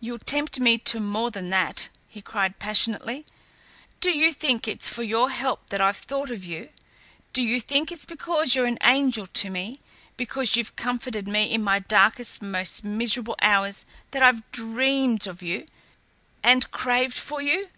"You'll 0.00 0.18
tempt 0.18 0.58
me 0.58 0.78
to 0.78 0.98
more 0.98 1.30
than 1.30 1.48
that," 1.50 1.90
he 2.08 2.20
cried 2.20 2.58
passionately. 2.58 3.24
"Do 4.00 4.10
you 4.10 4.32
think 4.32 4.66
it's 4.66 4.88
for 4.88 5.04
your 5.04 5.30
help 5.30 5.70
that 5.70 5.80
I've 5.80 5.98
thought 5.98 6.28
of 6.32 6.44
you? 6.44 6.70
Do 7.32 7.40
you 7.42 7.60
think 7.60 7.92
it's 7.92 8.04
because 8.04 8.56
you're 8.56 8.66
an 8.66 8.78
angel 8.82 9.28
to 9.28 9.48
me, 9.48 9.78
because 10.16 10.56
you've 10.56 10.74
comforted 10.74 11.28
me 11.28 11.54
in 11.54 11.62
my 11.62 11.78
darkest, 11.78 12.42
most 12.42 12.82
miserable 12.82 13.36
hours 13.40 13.84
that 14.10 14.24
I've 14.24 14.42
dreamed 14.50 15.28
of 15.28 15.40
you 15.40 15.66
and 16.42 16.68
craved 16.72 17.14
for 17.14 17.40
you? 17.40 17.68